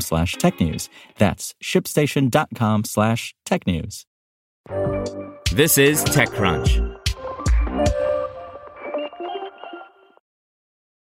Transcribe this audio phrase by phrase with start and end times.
[0.00, 0.88] slash technews.
[1.18, 4.04] That's shipstation.com slash technews.
[5.52, 6.94] This is TechCrunch.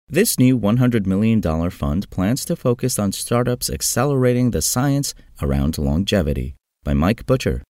[0.10, 1.42] This new $100 million
[1.72, 7.64] fund plans to focus on startups accelerating the science around longevity by Mike Butcher.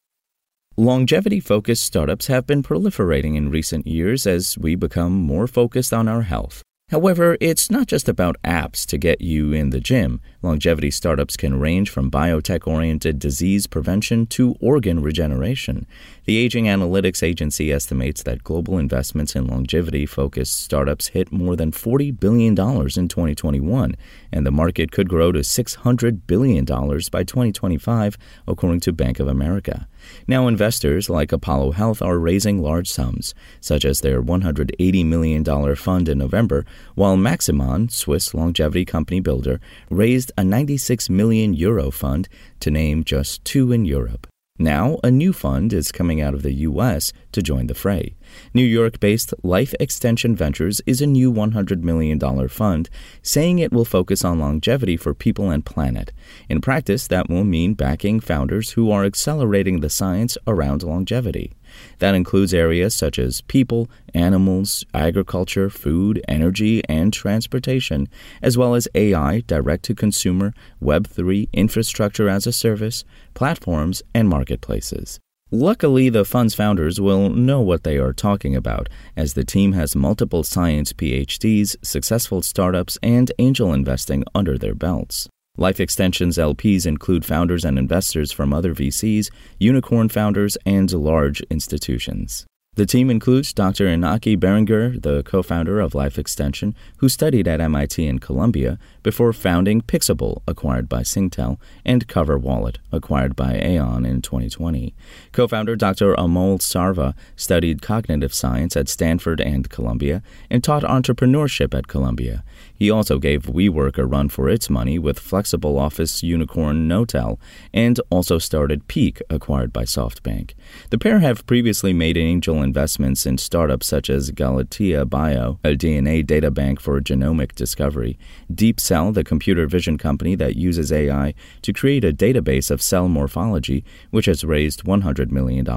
[0.75, 6.07] Longevity focused startups have been proliferating in recent years as we become more focused on
[6.07, 6.63] our health.
[6.93, 10.21] However, it's not just about apps to get you in the gym.
[10.43, 15.87] Longevity startups can range from biotech oriented disease prevention to organ regeneration.
[16.25, 21.71] The Aging Analytics Agency estimates that global investments in longevity focused startups hit more than
[21.71, 23.95] $40 billion in 2021,
[24.31, 29.87] and the market could grow to $600 billion by 2025, according to Bank of America.
[30.27, 36.09] Now, investors like Apollo Health are raising large sums, such as their $180 million fund
[36.09, 42.27] in November, while Maximon, Swiss longevity company builder, raised a 96 million euro fund,
[42.59, 44.27] to name just two in Europe.
[44.59, 47.11] Now, a new fund is coming out of the U.S.
[47.31, 48.13] to join the fray.
[48.53, 52.87] New York based Life Extension Ventures is a new $100 million fund,
[53.23, 56.11] saying it will focus on longevity for people and planet.
[56.49, 61.51] In practice, that will mean backing founders who are accelerating the science around longevity.
[61.99, 68.07] That includes areas such as people, animals, agriculture, food, energy, and transportation,
[68.41, 73.03] as well as AI, direct to consumer, Web3, infrastructure as a service,
[73.33, 75.19] platforms, and marketplaces.
[75.51, 79.95] Luckily, the fund's founders will know what they are talking about, as the team has
[79.95, 85.29] multiple science PhDs, successful startups, and angel investing under their belts.
[85.55, 92.47] Life Extension's LPs include founders and investors from other VCs, unicorn founders, and large institutions.
[92.75, 93.85] The team includes Dr.
[93.85, 99.31] Inaki Berenguer, the co founder of Life Extension, who studied at MIT and Columbia before
[99.31, 104.95] founding Pixable, acquired by Singtel, and Cover Wallet, acquired by Aon in 2020.
[105.31, 106.15] Co founder Dr.
[106.15, 112.43] Amol Sarva studied cognitive science at Stanford and Columbia and taught entrepreneurship at Columbia.
[112.73, 117.37] He also gave WeWork a run for its money with flexible office unicorn Knotel
[117.71, 120.53] and also started Peek, acquired by SoftBank.
[120.89, 126.25] The pair have previously made angel investments in startups such as Galatea Bio, a DNA
[126.25, 128.17] data bank for genomic discovery,
[128.51, 133.83] DeepCell, the computer vision company that uses AI to create a database of cell morphology,
[134.09, 135.67] which has raised $100 million,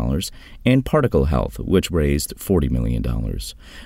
[0.64, 3.04] and Particle Health, which raised $40 million.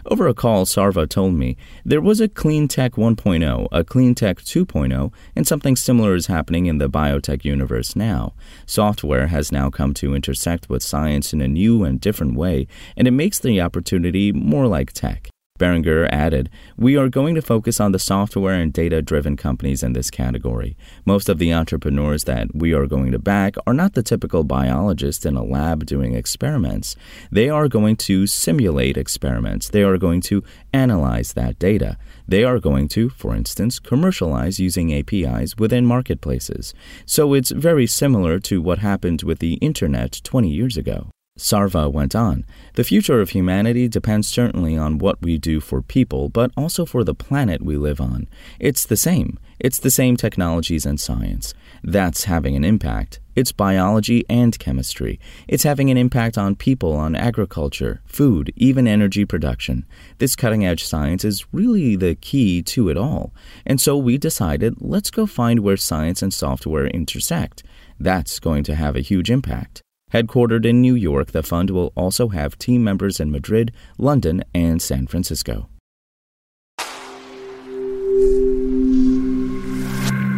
[0.06, 4.38] Over a call, Sarva told me there was a clean tech 1.0, a clean tech
[4.38, 8.34] 2.0, and something similar is happening in the biotech universe now.
[8.66, 12.66] Software has now come to intersect with science in a new and different way,
[12.96, 15.30] and it makes the opportunity more like tech.
[15.60, 19.92] Berenguer added, We are going to focus on the software and data driven companies in
[19.92, 20.74] this category.
[21.04, 25.26] Most of the entrepreneurs that we are going to back are not the typical biologist
[25.26, 26.96] in a lab doing experiments.
[27.30, 31.98] They are going to simulate experiments, they are going to analyze that data.
[32.26, 36.72] They are going to, for instance, commercialize using APIs within marketplaces.
[37.04, 41.10] So it's very similar to what happened with the Internet 20 years ago.
[41.40, 46.28] Sarva went on, The future of humanity depends certainly on what we do for people,
[46.28, 48.28] but also for the planet we live on.
[48.58, 49.38] It's the same.
[49.58, 51.54] It's the same technologies and science.
[51.82, 53.20] That's having an impact.
[53.34, 55.18] It's biology and chemistry.
[55.48, 59.86] It's having an impact on people, on agriculture, food, even energy production.
[60.18, 63.32] This cutting edge science is really the key to it all.
[63.64, 67.62] And so we decided let's go find where science and software intersect.
[67.98, 69.82] That's going to have a huge impact.
[70.12, 74.82] Headquartered in New York, the fund will also have team members in Madrid, London, and
[74.82, 75.68] San Francisco.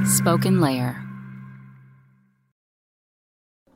[0.05, 1.03] Spoken Layer.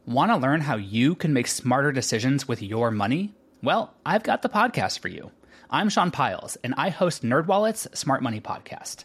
[0.04, 3.34] Want to learn how you can make smarter decisions with your money?
[3.62, 5.30] Well, I've got the podcast for you.
[5.70, 9.04] I'm Sean Pyles, and I host NerdWallet's Smart Money Podcast